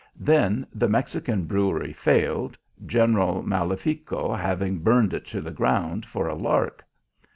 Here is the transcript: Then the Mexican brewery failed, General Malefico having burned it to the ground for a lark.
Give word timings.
Then 0.19 0.65
the 0.73 0.89
Mexican 0.89 1.45
brewery 1.45 1.93
failed, 1.93 2.57
General 2.87 3.43
Malefico 3.43 4.33
having 4.33 4.79
burned 4.79 5.13
it 5.13 5.25
to 5.27 5.41
the 5.41 5.51
ground 5.51 6.07
for 6.07 6.27
a 6.27 6.33
lark. 6.33 6.83